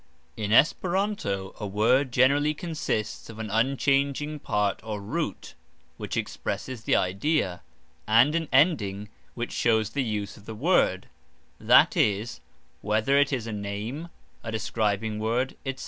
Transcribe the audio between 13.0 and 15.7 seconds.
it is a name, a describing word,